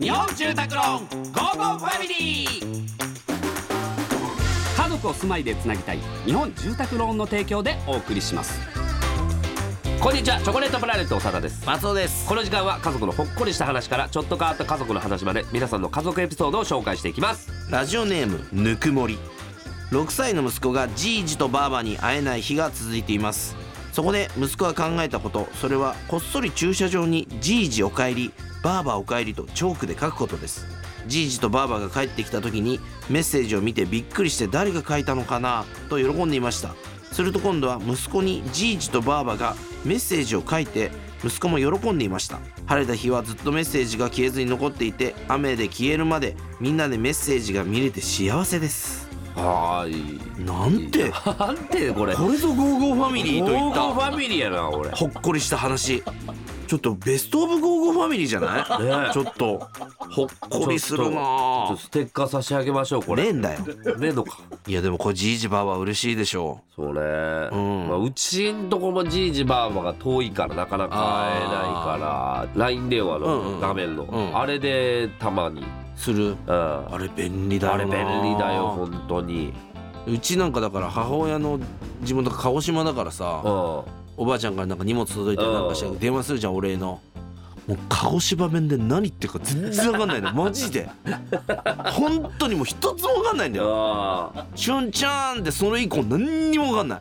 [0.00, 2.86] 日本住宅ローンゴーゴーファミリー。
[4.76, 8.58] 家族を住まいでつなぎたい日本住宅ローンの提供でお送りします。
[10.00, 11.64] こんにちはチョコレートプラネット長田です。
[11.64, 12.26] 松尾です。
[12.26, 17.48] この時間は家族のほっこりした話からちょっと変わった家族の話まで皆さんの家族エピソードを紹介していきます。
[17.70, 19.18] ラジオネームぬくもり。
[19.92, 23.54] 6歳の息子がじいじとばあばに会えない日が続いています
[23.96, 28.30] そこで息子が考えたことそれはこっそり駐車場にじいじおかえり
[28.62, 30.66] ばあばおかえりとチョークで書くことです。
[31.06, 36.74] じいじとばあばが帰ってきた時にメッセージを見てびっくりして誰が書いたのかなと喜んでいました。
[37.10, 40.90] すると今度は息子にじいじとばあばがメッセージを書いて
[41.24, 42.40] 息子も喜んでいました。
[42.66, 49.05] 晴れた日はずっとメッセージが消えずに残っていて雨で消えるまでみんなでメッセージが見れて幸せです。
[49.36, 50.44] はーい。
[50.44, 51.10] なんて？
[51.38, 52.14] なんてこれ？
[52.14, 54.90] これぞゴーゴーファミリーといゴーゴーフっァミリーやな俺。
[54.90, 56.02] たほっこりした話。
[56.66, 59.68] ちょっとベストオブゴーゴーファミリーじゃない、ねちょっと。
[59.98, 63.22] ほっこりするなステッカー差し上げましょうこれ。
[63.24, 63.60] ねえんだよ。
[63.98, 64.38] ねえのか。
[64.66, 67.02] いやでもこれじいじばあば嬉しいでしょそうね、ん
[67.96, 74.38] まあ、うちんとこもじいじばあばが遠いからなかなか会えないから LINE 電話うんうんの画面の、うん。
[74.38, 75.64] あれでたまに、う
[75.96, 76.28] する？
[76.28, 77.82] うん、あれ便利だよな。
[77.84, 79.52] あれ便利だよ本当に。
[80.06, 81.58] うちなんかだから母親の
[82.02, 83.52] 地元が鹿児島だからさうん。
[84.18, 85.98] おばあちゃんからなんか荷物届いたりなんかしてうん。
[85.98, 87.00] 電話するじゃんお礼の。
[87.66, 90.88] もう鹿児島弁で何言ってるか全然わかんないの マジで。
[91.92, 94.32] 本当にもう一つもわかんないんだよ。
[94.36, 97.00] あ「しゅんちゃん」ってそれ以降何にもわかんない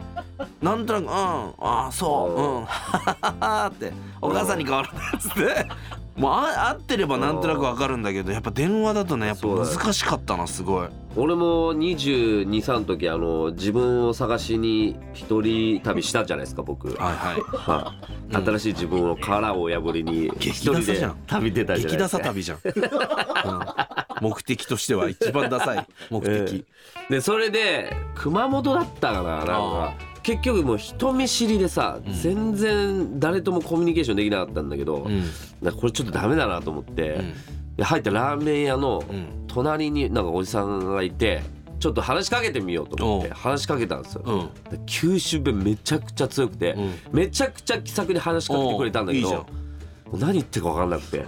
[0.62, 2.66] なんとなく「うんああそううん。
[2.66, 5.68] はははは」ってお母さんに変わらないっつって。
[6.16, 10.88] もうあ合ってればなんとなくわかるんだけどやっぱ電話だとねやっぱ難しかったなすごい。
[11.18, 16.88] 俺も223の時あの自分を探しに一人旅したじゃないですか僕。
[16.94, 17.42] はいはい。
[17.42, 17.94] は
[18.32, 18.36] い。
[18.38, 18.46] うん。
[18.46, 22.24] 新しい自分を殻を破りに一激人で旅出たじゃない激ダですか。
[22.24, 23.66] サ旅じゃん、うん。
[24.22, 26.66] 目的としては一番ダサい目的、
[27.10, 29.94] でそれで熊本だったかななんあか
[30.26, 32.14] 結局もう人見知りでさ、うん。
[32.14, 35.24] 全然誰ともコミュニケーションできなかったんだけど、うん。
[35.72, 37.34] これちょっとダメだなと思って、うん。
[37.78, 39.46] で入ったラーメン屋のうん。
[39.48, 41.44] 隣になんかおじさんがいて
[41.80, 44.24] ちょっと話しかけてみようと思って話しかけたんですよ。
[44.26, 44.72] うん。
[44.72, 46.94] で九州弁めちゃくちゃ強くて、うん。
[47.12, 49.46] めちゃくちゃ気さくに話しかけてくれたんだけど
[50.12, 51.24] 何言ってるか分かんなくて、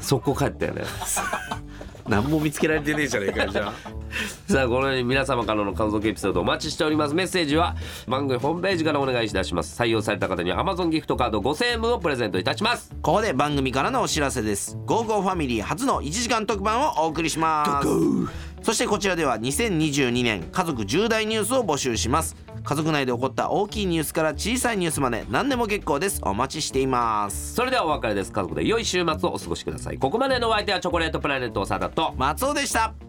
[0.00, 0.84] 速攻帰ったよね。
[2.08, 3.72] 何も見つけられてねえじゃねえかよじゃあ
[4.48, 7.14] さあこのように皆様からの家族エピソードお待ちしております。
[7.14, 7.74] メッセージは
[8.06, 9.80] 番組ホームページからお願いいたします。
[9.80, 12.94] 採用された方には Amazon ギフトカード5000円分をプレゼントいたします。
[13.02, 17.88] ここで番組からのお知らせです「ゴーゴーファミリー」初の1時間特番をお送りします。
[18.62, 22.36] そしてこちらでは2022年家族重大ニュースを募集します。
[22.62, 26.20] 家族内で起こった大きいニュースから小さいニュースまで何でも結構です。
[26.22, 27.54] お待ちしています。
[27.54, 28.30] それではお別れです。
[28.30, 29.98] 家族で良い週末をお過ごしください。
[29.98, 33.05] ここまでのお相手はチョコレートプラネット長田と松尾でした